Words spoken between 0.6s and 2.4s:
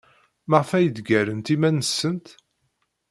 ay d-ggarent iman-nsent?